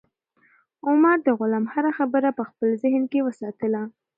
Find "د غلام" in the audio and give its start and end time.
1.25-1.65